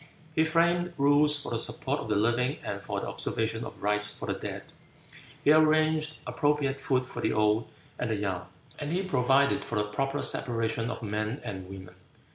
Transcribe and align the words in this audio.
He 0.33 0.43
framed 0.45 0.95
rules 0.97 1.39
for 1.39 1.51
the 1.51 1.59
support 1.59 1.99
of 1.99 2.09
the 2.09 2.15
living, 2.15 2.57
and 2.65 2.81
for 2.81 2.99
the 2.99 3.07
observation 3.07 3.63
of 3.63 3.83
rites 3.83 4.17
for 4.17 4.25
the 4.25 4.33
dead; 4.33 4.73
he 5.43 5.51
arranged 5.51 6.17
appropriate 6.25 6.79
food 6.79 7.05
for 7.05 7.21
the 7.21 7.33
old 7.33 7.69
and 7.99 8.09
the 8.09 8.15
young; 8.15 8.47
and 8.79 8.91
he 8.91 9.03
provided 9.03 9.63
for 9.63 9.75
the 9.75 9.83
proper 9.83 10.23
separation 10.23 10.89
of 10.89 11.03
men 11.03 11.39
and 11.45 11.69
women. 11.69 11.93